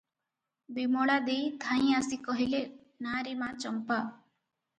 ବିମଳା 0.77 1.17
ଦେଈ 1.27 1.43
ଧାଇଁ 1.65 1.91
ଆସି 1.99 2.19
କହିଲେ, 2.29 2.63
"ନା 3.09 3.21
ରେ 3.29 3.37
ମା 3.45 3.53
ଚମ୍ପା! 3.67 4.01